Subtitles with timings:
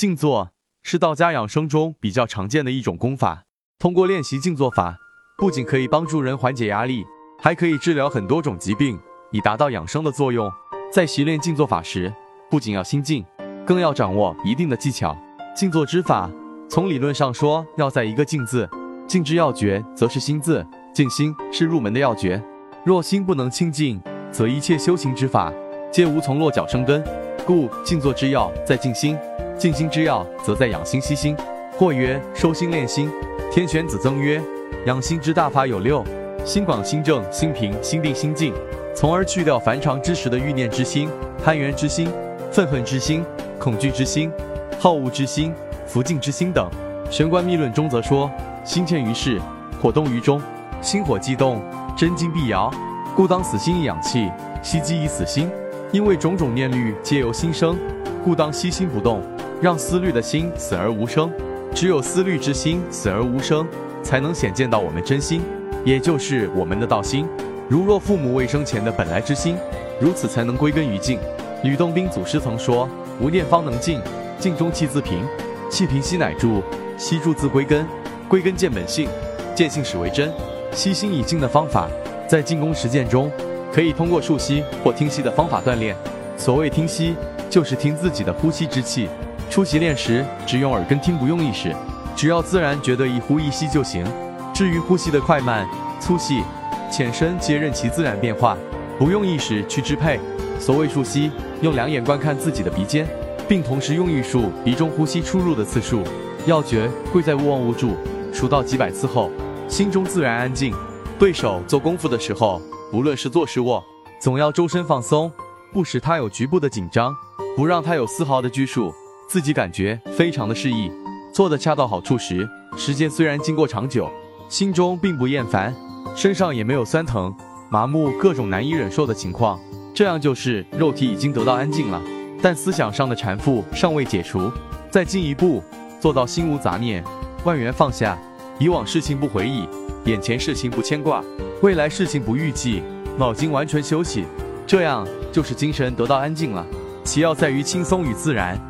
[0.00, 0.48] 静坐
[0.82, 3.44] 是道家养生中比较常见的一种功法。
[3.78, 4.96] 通过练习静坐法，
[5.36, 7.04] 不仅可以帮助人缓解压力，
[7.38, 8.98] 还可以治疗很多种疾病，
[9.30, 10.50] 以达到养生的作用。
[10.90, 12.10] 在习练静坐法时，
[12.50, 13.22] 不仅要心静，
[13.66, 15.14] 更要掌握一定的技巧。
[15.54, 16.30] 静坐之法，
[16.66, 18.66] 从理论上说，要在一个静字。
[19.06, 20.66] 静之要诀，则是心字。
[20.94, 22.42] 静心是入门的要诀。
[22.86, 24.00] 若心不能清静，
[24.32, 25.52] 则一切修行之法
[25.92, 27.04] 皆无从落脚生根。
[27.46, 29.18] 故静坐之要在静心，
[29.60, 31.36] 静心之要则在养心息心。
[31.76, 33.10] 或曰收心练心。
[33.50, 34.42] 天玄子曾曰：
[34.86, 36.02] 养心之大法有六：
[36.44, 38.54] 心广、心正、心平、心定、心静。
[38.94, 41.08] 从而去掉凡常之时的欲念之心、
[41.44, 42.10] 攀缘之心、
[42.50, 43.24] 愤恨之心、
[43.58, 44.32] 恐惧之心、
[44.78, 45.54] 好恶之心、
[45.86, 46.68] 福静之心等。
[47.10, 48.30] 玄关密论中则说：
[48.64, 49.40] 心欠于事，
[49.80, 50.40] 火动于中。
[50.80, 51.62] 心火既动，
[51.96, 52.70] 真经必摇。
[53.14, 54.30] 故当死心以养气，
[54.62, 55.50] 息机以死心。
[55.92, 57.78] 因为种种念虑皆由心生，
[58.24, 59.22] 故当息心不动，
[59.60, 61.30] 让思虑的心死而无声。
[61.74, 63.66] 只有思虑之心死而无声，
[64.02, 65.42] 才能显见到我们真心，
[65.84, 67.26] 也就是我们的道心。
[67.68, 69.56] 如若父母未生前的本来之心，
[70.00, 71.18] 如此才能归根于静。
[71.62, 72.88] 吕洞宾祖师曾说
[73.20, 74.00] ：“无念方能静，
[74.38, 75.22] 静中气自平，
[75.70, 76.62] 气平息乃住，
[76.96, 77.86] 息住自归根，
[78.28, 79.08] 归根见本性，
[79.54, 80.32] 见性始为真。”
[80.72, 81.88] 息心以静的方法，
[82.26, 83.30] 在静功实践中，
[83.72, 85.94] 可以通过数息或听息的方法锻炼。
[86.36, 87.14] 所谓听息，
[87.48, 89.08] 就是听自己的呼吸之气。
[89.50, 91.74] 初习练时，只用耳根听，不用意识，
[92.14, 94.06] 只要自然觉得一呼一吸就行。
[94.54, 96.44] 至于呼吸的快慢、粗细、
[96.88, 98.56] 浅深，皆任其自然变化，
[98.96, 100.20] 不用意识去支配。
[100.60, 103.08] 所谓数息，用两眼观看自己的鼻尖，
[103.48, 106.04] 并同时用意数鼻中呼吸出入的次数。
[106.46, 107.96] 要诀贵在勿忘勿助，
[108.32, 109.32] 数到几百次后。
[109.66, 110.72] 心中自然安静。
[111.18, 112.62] 对手做功夫的时候，
[112.92, 113.82] 无论是坐是卧，
[114.20, 115.30] 总要周身放松，
[115.72, 117.12] 不使他有局部的紧张，
[117.56, 118.94] 不让他有丝毫的拘束，
[119.30, 120.90] 自己感觉非常的适意。
[121.32, 124.10] 做的恰到好处时，时间虽然经过长久，
[124.48, 125.72] 心中并不厌烦，
[126.16, 127.32] 身上也没有酸疼、
[127.68, 129.56] 麻木各种难以忍受的情况。
[129.94, 132.02] 这样就是肉体已经得到安静了，
[132.42, 134.50] 但思想上的缠缚尚未解除。
[134.90, 135.62] 再进一步
[136.00, 137.04] 做到心无杂念，
[137.44, 138.18] 万缘放下。
[138.58, 139.64] 以往事情不回忆，
[140.06, 141.22] 眼前事情不牵挂，
[141.62, 142.82] 未来事情不预计，
[143.16, 144.24] 脑筋完全休息，
[144.66, 146.66] 这样就是精神得到安静了。
[147.04, 148.60] 其要在于轻松与自然。